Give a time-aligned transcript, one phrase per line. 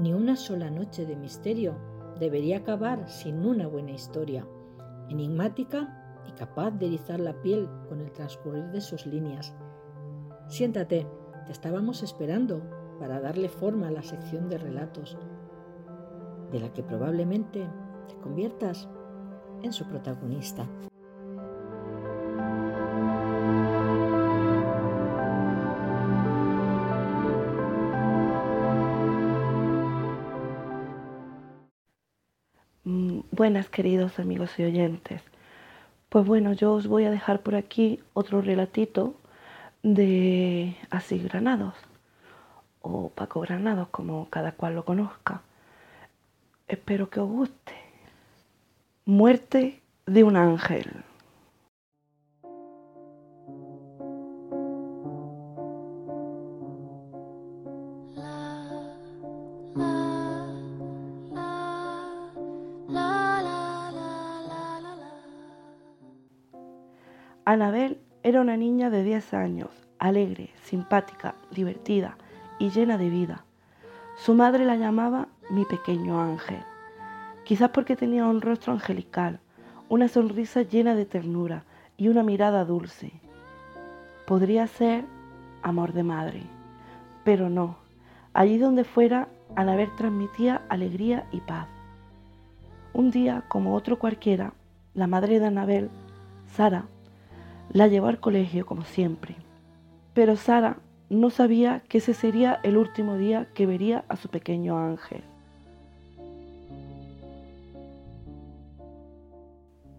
[0.00, 1.74] Ni una sola noche de misterio
[2.18, 4.46] debería acabar sin una buena historia,
[5.10, 9.54] enigmática y capaz de erizar la piel con el transcurrir de sus líneas.
[10.48, 11.06] Siéntate,
[11.44, 12.62] te estábamos esperando
[12.98, 15.18] para darle forma a la sección de relatos,
[16.50, 17.68] de la que probablemente
[18.08, 18.88] te conviertas
[19.62, 20.66] en su protagonista.
[33.30, 35.22] Buenas queridos amigos y oyentes.
[36.08, 39.14] Pues bueno, yo os voy a dejar por aquí otro relatito
[39.82, 41.74] de Así Granados
[42.82, 45.42] o Paco Granados, como cada cual lo conozca.
[46.66, 47.74] Espero que os guste.
[49.04, 51.04] Muerte de un ángel.
[67.50, 72.16] Anabel era una niña de 10 años, alegre, simpática, divertida
[72.60, 73.44] y llena de vida.
[74.16, 76.62] Su madre la llamaba mi pequeño ángel,
[77.42, 79.40] quizás porque tenía un rostro angelical,
[79.88, 81.64] una sonrisa llena de ternura
[81.96, 83.10] y una mirada dulce.
[84.28, 85.04] Podría ser
[85.60, 86.42] amor de madre,
[87.24, 87.78] pero no.
[88.32, 89.26] Allí donde fuera,
[89.56, 91.66] Anabel transmitía alegría y paz.
[92.92, 94.52] Un día, como otro cualquiera,
[94.94, 95.90] la madre de Anabel,
[96.46, 96.84] Sara,
[97.72, 99.36] la llevó al colegio como siempre.
[100.14, 104.78] Pero Sara no sabía que ese sería el último día que vería a su pequeño
[104.78, 105.22] ángel.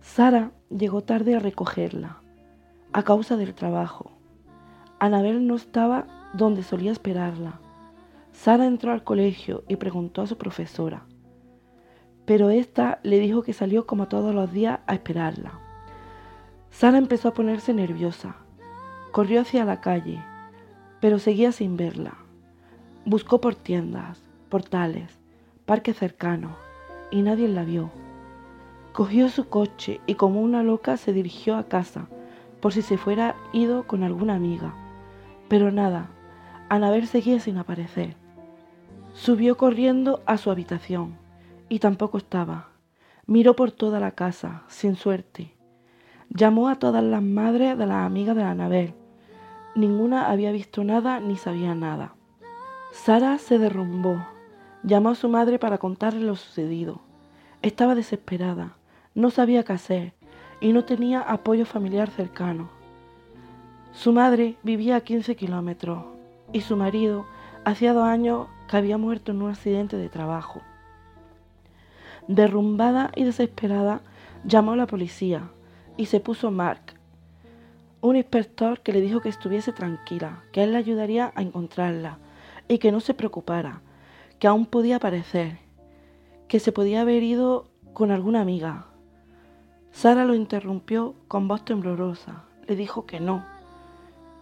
[0.00, 2.20] Sara llegó tarde a recogerla,
[2.92, 4.10] a causa del trabajo.
[4.98, 7.60] Anabel no estaba donde solía esperarla.
[8.32, 11.06] Sara entró al colegio y preguntó a su profesora,
[12.24, 15.61] pero ésta le dijo que salió como todos los días a esperarla.
[16.72, 18.34] Sara empezó a ponerse nerviosa.
[19.12, 20.24] Corrió hacia la calle,
[21.00, 22.14] pero seguía sin verla.
[23.04, 25.20] Buscó por tiendas, portales,
[25.66, 26.56] parques cercanos,
[27.10, 27.90] y nadie la vio.
[28.94, 32.08] Cogió su coche y como una loca se dirigió a casa,
[32.60, 34.74] por si se fuera ido con alguna amiga.
[35.48, 36.08] Pero nada,
[36.70, 38.16] Anabel seguía sin aparecer.
[39.12, 41.18] Subió corriendo a su habitación,
[41.68, 42.70] y tampoco estaba.
[43.26, 45.54] Miró por toda la casa, sin suerte.
[46.34, 48.94] Llamó a todas las madres de las amigas de Anabel.
[49.74, 52.14] Ninguna había visto nada ni sabía nada.
[52.90, 54.16] Sara se derrumbó.
[54.82, 57.02] Llamó a su madre para contarle lo sucedido.
[57.60, 58.76] Estaba desesperada,
[59.14, 60.14] no sabía qué hacer
[60.58, 62.70] y no tenía apoyo familiar cercano.
[63.92, 66.02] Su madre vivía a 15 kilómetros
[66.50, 67.26] y su marido
[67.66, 70.62] hacía dos años que había muerto en un accidente de trabajo.
[72.26, 74.00] Derrumbada y desesperada,
[74.44, 75.50] llamó a la policía
[75.96, 76.94] y se puso Mark,
[78.00, 82.18] un inspector que le dijo que estuviese tranquila, que él le ayudaría a encontrarla
[82.66, 83.80] y que no se preocupara,
[84.38, 85.58] que aún podía aparecer,
[86.48, 88.86] que se podía haber ido con alguna amiga.
[89.92, 92.44] Sara lo interrumpió con voz temblorosa.
[92.66, 93.44] Le dijo que no,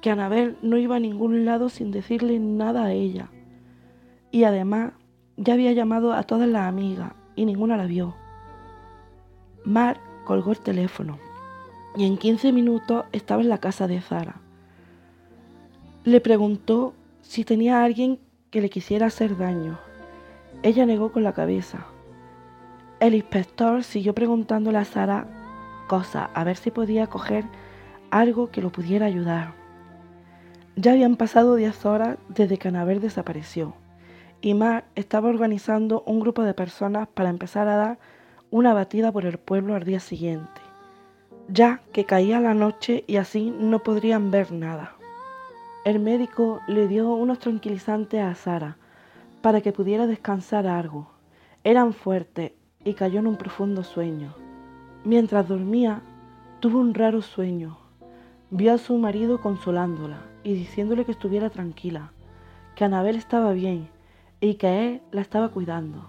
[0.00, 3.28] que Anabel no iba a ningún lado sin decirle nada a ella.
[4.30, 4.92] Y además
[5.36, 8.16] ya había llamado a todas las amigas y ninguna la vio.
[9.64, 11.18] Mark colgó el teléfono
[11.96, 14.40] y en 15 minutos estaba en la casa de Zara.
[16.04, 18.18] Le preguntó si tenía a alguien
[18.50, 19.78] que le quisiera hacer daño.
[20.62, 21.86] Ella negó con la cabeza.
[23.00, 25.26] El inspector siguió preguntándole a Sara
[25.88, 27.44] cosas, a ver si podía coger
[28.10, 29.54] algo que lo pudiera ayudar.
[30.76, 33.74] Ya habían pasado 10 horas desde que Anabel desapareció
[34.40, 37.98] y Mar estaba organizando un grupo de personas para empezar a dar
[38.50, 40.63] una batida por el pueblo al día siguiente
[41.48, 44.94] ya que caía la noche y así no podrían ver nada.
[45.84, 48.78] El médico le dio unos tranquilizantes a Sara
[49.42, 51.10] para que pudiera descansar algo.
[51.62, 52.52] Eran fuertes
[52.84, 54.34] y cayó en un profundo sueño.
[55.04, 56.00] Mientras dormía,
[56.60, 57.76] tuvo un raro sueño.
[58.50, 62.12] Vio a su marido consolándola y diciéndole que estuviera tranquila,
[62.74, 63.88] que Anabel estaba bien
[64.40, 66.06] y que él la estaba cuidando.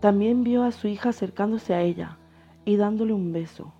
[0.00, 2.16] También vio a su hija acercándose a ella
[2.64, 3.72] y dándole un beso.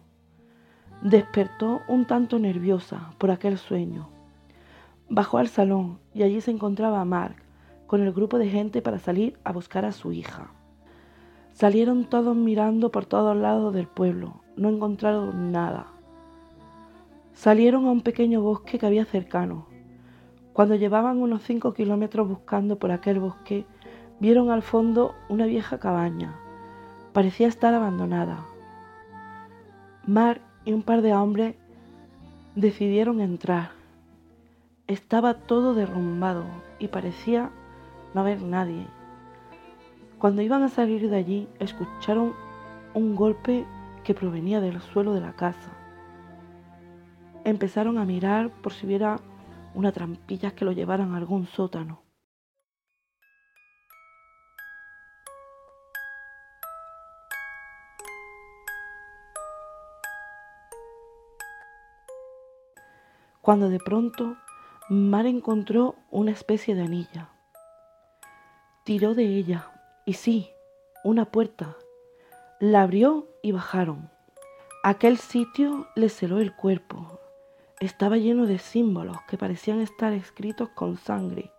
[1.03, 4.09] Despertó un tanto nerviosa por aquel sueño.
[5.09, 7.37] Bajó al salón y allí se encontraba Mark
[7.87, 10.51] con el grupo de gente para salir a buscar a su hija.
[11.53, 14.43] Salieron todos mirando por todos lados del pueblo.
[14.57, 15.87] No encontraron nada.
[17.35, 19.67] Salieron a un pequeño bosque que había cercano.
[20.53, 23.67] Cuando llevaban unos cinco kilómetros buscando por aquel bosque,
[24.21, 26.35] vieron al fondo una vieja cabaña.
[27.13, 28.45] Parecía estar abandonada.
[30.07, 31.55] Mark y un par de hombres
[32.55, 33.71] decidieron entrar.
[34.87, 36.45] Estaba todo derrumbado
[36.79, 37.51] y parecía
[38.13, 38.87] no haber nadie.
[40.19, 42.35] Cuando iban a salir de allí, escucharon
[42.93, 43.65] un golpe
[44.05, 45.71] que provenía del suelo de la casa.
[47.45, 49.21] Empezaron a mirar por si hubiera
[49.75, 52.06] una trampilla que lo llevaran a algún sótano.
[63.47, 64.37] Cuando de pronto
[64.89, 67.29] Mar encontró una especie de anilla.
[68.83, 69.71] Tiró de ella
[70.05, 70.51] y sí,
[71.05, 71.77] una puerta.
[72.59, 74.11] La abrió y bajaron.
[74.83, 77.21] Aquel sitio le celó el cuerpo.
[77.79, 81.53] Estaba lleno de símbolos que parecían estar escritos con sangre.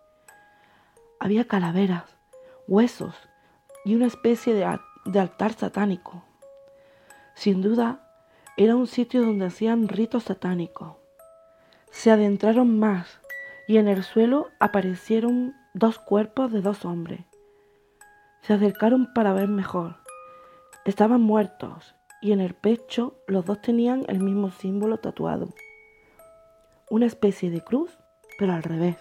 [1.18, 2.04] Había calaveras,
[2.66, 3.14] huesos
[3.86, 6.22] y una especie de, de altar satánico.
[7.34, 8.06] Sin duda,
[8.58, 10.97] era un sitio donde hacían ritos satánicos.
[11.90, 13.20] Se adentraron más
[13.66, 17.20] y en el suelo aparecieron dos cuerpos de dos hombres.
[18.42, 19.96] Se acercaron para ver mejor.
[20.84, 25.48] Estaban muertos y en el pecho los dos tenían el mismo símbolo tatuado.
[26.90, 27.98] Una especie de cruz,
[28.38, 28.96] pero al revés.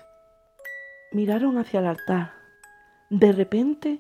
[1.11, 2.33] Miraron hacia el altar.
[3.09, 3.99] De repente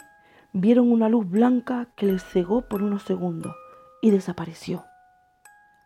[0.51, 3.55] vieron una luz blanca que les cegó por unos segundos
[4.01, 4.83] y desapareció.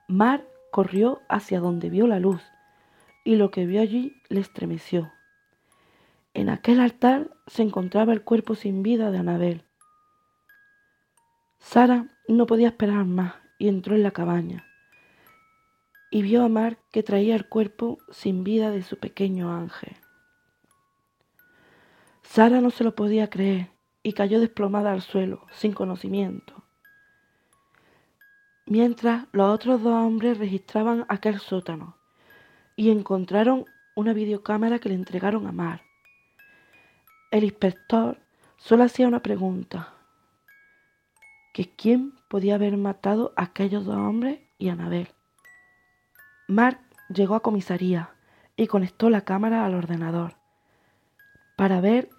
[0.07, 2.41] Mar corrió hacia donde vio la luz
[3.23, 5.11] y lo que vio allí le estremeció.
[6.33, 9.63] En aquel altar se encontraba el cuerpo sin vida de Anabel.
[11.59, 14.65] Sara no podía esperar más y entró en la cabaña
[16.11, 19.95] y vio a Mar que traía el cuerpo sin vida de su pequeño ángel.
[22.21, 23.71] Sara no se lo podía creer
[24.03, 26.63] y cayó desplomada al suelo, sin conocimiento.
[28.65, 31.97] Mientras los otros dos hombres registraban aquel sótano,
[32.81, 35.83] y encontraron una videocámara que le entregaron a Mar.
[37.29, 38.17] El inspector
[38.57, 39.93] solo hacía una pregunta,
[41.53, 45.09] que quién podía haber matado a aquellos dos hombres y a Anabel.
[46.47, 46.79] Mark
[47.13, 48.15] llegó a comisaría
[48.55, 50.33] y conectó la cámara al ordenador
[51.57, 52.09] para ver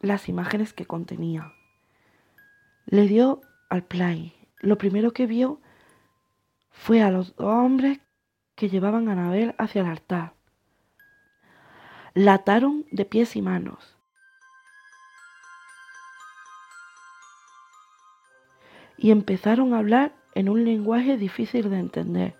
[0.00, 1.52] las imágenes que contenía.
[2.86, 4.32] Le dio al play.
[4.60, 5.60] Lo primero que vio
[6.70, 8.00] fue a los dos hombres
[8.56, 10.32] que llevaban a Anabel hacia el altar.
[12.14, 13.96] La ataron de pies y manos.
[18.96, 22.34] Y empezaron a hablar en un lenguaje difícil de entender.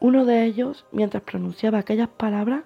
[0.00, 2.64] Uno de ellos, mientras pronunciaba aquellas palabras,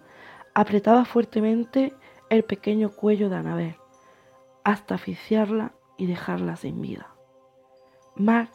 [0.54, 1.94] apretaba fuertemente
[2.30, 3.76] el pequeño cuello de Anabel,
[4.64, 7.14] hasta asfixiarla y dejarla sin vida.
[8.16, 8.50] Mark,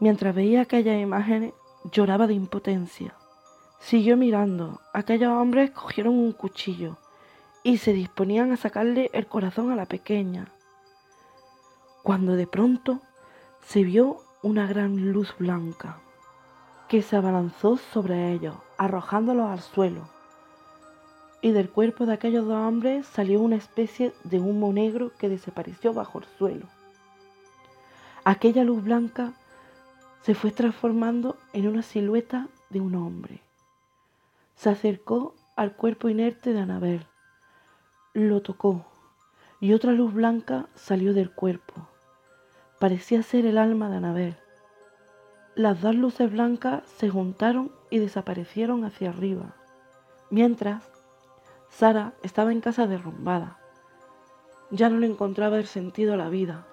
[0.00, 1.54] mientras veía aquellas imágenes,
[1.92, 3.14] Lloraba de impotencia.
[3.78, 4.80] Siguió mirando.
[4.94, 6.96] Aquellos hombres cogieron un cuchillo
[7.62, 10.48] y se disponían a sacarle el corazón a la pequeña.
[12.02, 13.02] Cuando de pronto
[13.66, 15.98] se vio una gran luz blanca
[16.88, 20.08] que se abalanzó sobre ellos, arrojándolos al suelo.
[21.42, 25.92] Y del cuerpo de aquellos dos hombres salió una especie de humo negro que desapareció
[25.92, 26.66] bajo el suelo.
[28.24, 29.34] Aquella luz blanca
[30.24, 33.42] se fue transformando en una silueta de un hombre.
[34.54, 37.06] Se acercó al cuerpo inerte de Anabel,
[38.14, 38.86] lo tocó
[39.60, 41.74] y otra luz blanca salió del cuerpo.
[42.78, 44.36] Parecía ser el alma de Anabel.
[45.56, 49.54] Las dos luces blancas se juntaron y desaparecieron hacia arriba,
[50.30, 50.90] mientras
[51.68, 53.58] Sara estaba en casa derrumbada.
[54.70, 56.66] Ya no le encontraba el sentido a la vida.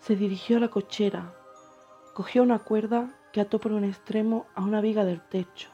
[0.00, 1.32] Se dirigió a la cochera,
[2.18, 5.68] Cogió una cuerda que ató por un extremo a una viga del techo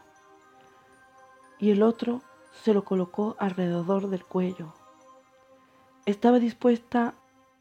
[1.59, 2.21] y el otro
[2.53, 4.75] se lo colocó alrededor del cuello.
[6.05, 7.15] Estaba dispuesta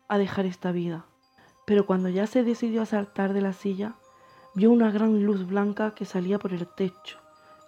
[0.09, 1.05] a dejar esta vida,
[1.65, 3.95] pero cuando ya se decidió a saltar de la silla,
[4.53, 7.19] vio una gran luz blanca que salía por el techo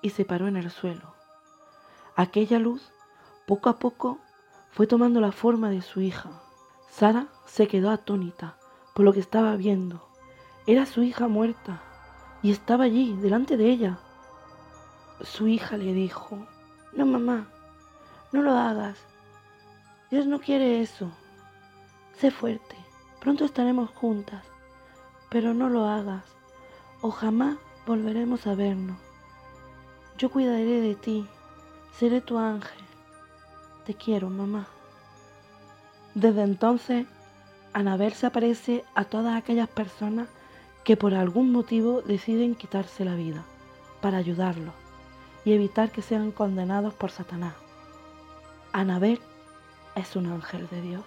[0.01, 1.15] y se paró en el suelo.
[2.17, 2.91] Aquella luz,
[3.48, 4.19] poco a poco,
[4.69, 6.41] fue tomando la forma de su hija.
[6.89, 8.57] Sara se quedó atónita
[8.93, 10.04] por lo que estaba viendo
[10.67, 11.81] era su hija muerta
[12.41, 14.00] y estaba allí, delante de ella.
[15.22, 16.45] Su hija le dijo,
[16.93, 17.48] no mamá,
[18.31, 18.98] no lo hagas.
[20.12, 21.12] Dios no quiere eso.
[22.17, 22.75] Sé fuerte,
[23.19, 24.43] pronto estaremos juntas,
[25.29, 26.24] pero no lo hagas
[27.01, 28.98] o jamás volveremos a vernos.
[30.17, 31.27] Yo cuidaré de ti,
[31.91, 32.84] seré tu ángel.
[33.86, 34.67] Te quiero, mamá.
[36.15, 37.05] Desde entonces,
[37.74, 40.29] Anabel se aparece a todas aquellas personas
[40.86, 43.44] que por algún motivo deciden quitarse la vida
[44.01, 44.74] para ayudarlos
[45.44, 47.56] y evitar que sean condenados por Satanás.
[48.72, 49.20] Anabel
[49.96, 51.04] es un ángel de Dios.